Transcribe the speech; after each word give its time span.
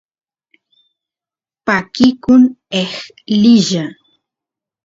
pakikun 1.65 2.43
eqlilla 2.81 3.85